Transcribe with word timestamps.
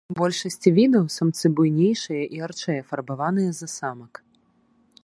У 0.11 0.13
большасці 0.19 0.69
відаў 0.77 1.03
самцы 1.17 1.45
буйнейшыя 1.59 2.23
і 2.33 2.43
ярчэй 2.45 2.77
афарбаваныя 2.87 3.51
за 3.61 3.67
самак. 3.79 4.13